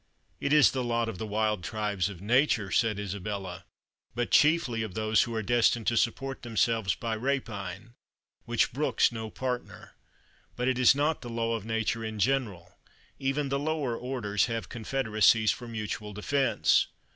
"It 0.39 0.51
is 0.51 0.71
the 0.71 0.83
lot 0.83 1.09
of 1.09 1.19
the 1.19 1.27
wild 1.27 1.63
tribes 1.63 2.09
of 2.09 2.23
nature," 2.23 2.71
said 2.71 2.97
Isabella, 2.97 3.65
"but 4.15 4.31
chiefly 4.31 4.81
of 4.81 4.95
those 4.95 5.21
who 5.21 5.35
are 5.35 5.43
destined 5.43 5.85
to 5.85 5.95
support 5.95 6.41
themselves 6.41 6.95
by 6.95 7.15
rapine, 7.15 7.93
which 8.45 8.73
brooks 8.73 9.11
no 9.11 9.29
partner; 9.29 9.93
but 10.55 10.67
it 10.67 10.79
is 10.79 10.95
not 10.95 11.21
the 11.21 11.29
law 11.29 11.53
of 11.55 11.65
nature 11.67 12.03
in 12.03 12.17
general; 12.17 12.79
even 13.19 13.49
the 13.49 13.59
lower 13.59 13.95
orders 13.95 14.47
have 14.47 14.69
confederacies 14.69 15.51
for 15.51 15.67
mutual 15.67 16.13
defence. 16.13 16.87